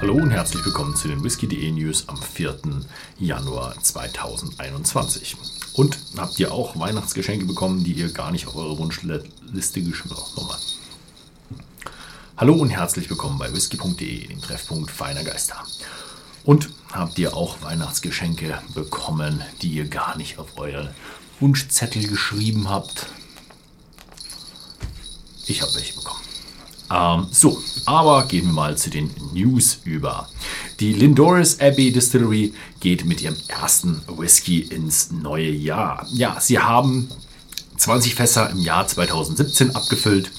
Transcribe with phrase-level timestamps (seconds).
[0.00, 2.58] Hallo und herzlich willkommen zu den Whisky.de News am 4.
[3.18, 5.36] Januar 2021.
[5.74, 10.36] Und habt ihr auch Weihnachtsgeschenke bekommen, die ihr gar nicht auf eure Wunschliste geschrieben habt?
[10.38, 10.58] Nochmal.
[12.38, 15.62] Hallo und herzlich willkommen bei whisky.de, dem Treffpunkt feiner Geister.
[16.44, 20.88] Und habt ihr auch Weihnachtsgeschenke bekommen, die ihr gar nicht auf euren
[21.40, 23.04] Wunschzettel geschrieben habt?
[25.44, 26.19] Ich habe welche bekommen.
[26.90, 30.28] Ähm, so, aber gehen wir mal zu den News über.
[30.80, 36.06] Die Lindoris Abbey Distillery geht mit ihrem ersten Whisky ins neue Jahr.
[36.10, 37.08] Ja, sie haben
[37.76, 40.30] 20 Fässer im Jahr 2017 abgefüllt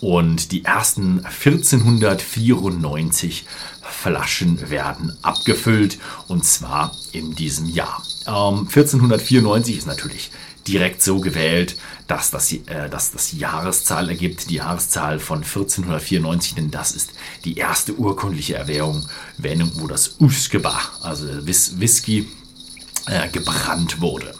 [0.00, 3.46] und die ersten 1494
[3.82, 8.02] Flaschen werden abgefüllt und zwar in diesem Jahr.
[8.26, 10.30] Ähm, 1494 ist natürlich
[10.66, 16.70] direkt so gewählt, dass das, äh, dass das Jahreszahl ergibt, die Jahreszahl von 1494, denn
[16.70, 17.10] das ist
[17.44, 19.06] die erste urkundliche Erwähnung,
[19.38, 22.28] wo das Uskeba, also Whis Whisky,
[23.06, 24.34] äh, gebrannt wurde.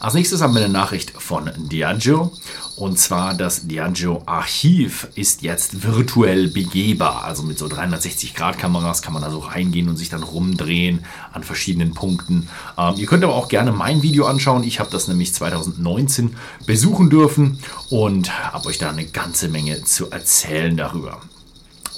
[0.00, 2.32] Als nächstes haben wir eine Nachricht von Diageo.
[2.74, 7.22] Und zwar das Diageo Archiv ist jetzt virtuell begehbar.
[7.22, 11.94] Also mit so 360-Grad-Kameras kann man da so reingehen und sich dann rumdrehen an verschiedenen
[11.94, 12.48] Punkten.
[12.76, 14.64] Ähm, ihr könnt aber auch gerne mein Video anschauen.
[14.64, 16.34] Ich habe das nämlich 2019
[16.66, 21.20] besuchen dürfen und habe euch da eine ganze Menge zu erzählen darüber.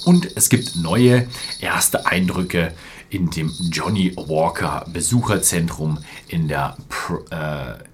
[0.05, 1.27] Und es gibt neue
[1.59, 2.71] erste Eindrücke
[3.09, 5.97] in dem Johnny Walker Besucherzentrum
[6.27, 6.77] in der
[7.31, 7.92] äh,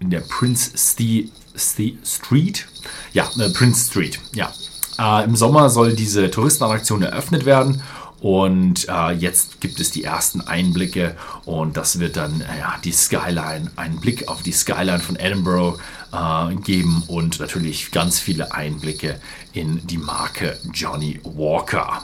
[0.00, 2.66] in der Prince Ste Ste Street.
[3.12, 4.18] Ja, äh, Prince Street.
[4.34, 4.52] Ja.
[4.98, 7.82] Äh, Im Sommer soll diese Touristenattraktion eröffnet werden
[8.20, 12.92] und äh, jetzt gibt es die ersten Einblicke und das wird dann äh, ja, die
[12.92, 15.78] Skyline, einen Blick auf die Skyline von Edinburgh
[16.12, 19.20] äh, geben und natürlich ganz viele Einblicke
[19.52, 22.02] in die Marke Johnny Walker.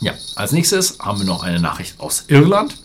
[0.00, 2.76] Ja, als nächstes haben wir noch eine Nachricht aus Irland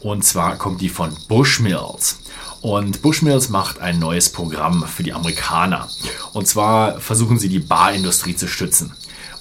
[0.00, 2.20] und zwar kommt die von Bushmills.
[2.66, 5.86] Und Bushmills macht ein neues Programm für die Amerikaner.
[6.32, 8.92] Und zwar versuchen sie die Barindustrie zu stützen.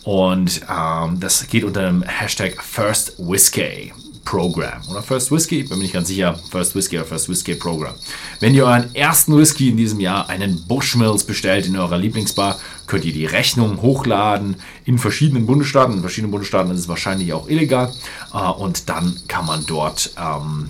[0.04, 3.92] Und ähm, das geht unter dem Hashtag First Whiskey
[4.26, 4.80] Program.
[4.92, 6.40] Oder First Whiskey, bin mir nicht ganz sicher.
[6.52, 7.96] First Whiskey oder First Whiskey Program.
[8.42, 13.06] Wenn ihr euren ersten Whisky in diesem Jahr, einen Bushmills, bestellt in eurer Lieblingsbar, könnt
[13.06, 15.96] ihr die Rechnung hochladen in verschiedenen Bundesstaaten.
[15.96, 17.92] In verschiedenen Bundesstaaten ist es wahrscheinlich auch illegal.
[18.36, 20.12] Äh, und dann kann man dort.
[20.16, 20.70] Ähm,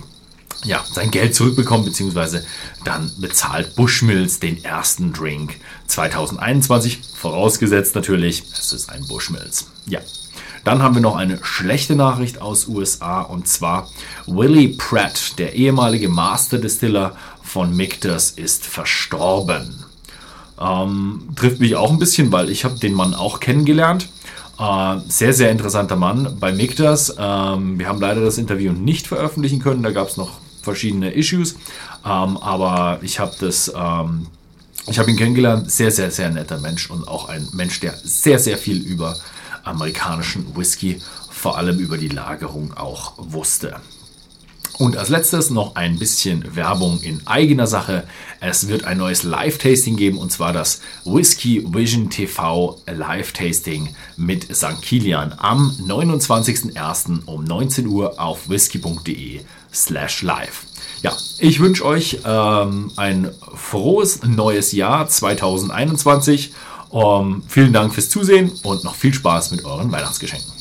[0.64, 2.44] ja, sein Geld zurückbekommen, beziehungsweise
[2.84, 5.56] dann bezahlt Bushmills den ersten Drink
[5.86, 9.66] 2021, vorausgesetzt natürlich, es ist ein Bushmills.
[9.86, 10.00] Ja.
[10.64, 13.88] Dann haben wir noch eine schlechte Nachricht aus USA und zwar
[14.26, 19.84] Willie Pratt, der ehemalige Master Distiller von Michter's, ist verstorben.
[20.60, 24.08] Ähm, trifft mich auch ein bisschen, weil ich habe den Mann auch kennengelernt.
[24.58, 27.14] Uh, sehr, sehr interessanter Mann bei Michter's.
[27.18, 29.82] Ähm, wir haben leider das Interview nicht veröffentlichen können.
[29.82, 31.54] Da gab es noch verschiedene Issues.
[32.04, 34.26] Ähm, aber ich habe das, ähm,
[34.88, 38.38] ich habe ihn kennengelernt, sehr, sehr, sehr netter Mensch und auch ein Mensch, der sehr,
[38.38, 39.16] sehr viel über
[39.64, 41.00] amerikanischen Whisky,
[41.30, 43.76] vor allem über die Lagerung auch wusste.
[44.78, 48.04] Und als letztes noch ein bisschen Werbung in eigener Sache.
[48.40, 54.82] Es wird ein neues Live-Tasting geben und zwar das Whisky Vision TV Live-Tasting mit St.
[54.82, 57.24] Kilian am 29.01.
[57.24, 59.40] um 19 Uhr auf whisky.de
[59.72, 60.66] slash live.
[61.02, 66.52] Ja, ich wünsche euch ähm, ein frohes neues Jahr 2021.
[66.88, 70.55] Um, ähm, vielen Dank fürs Zusehen und noch viel Spaß mit euren Weihnachtsgeschenken.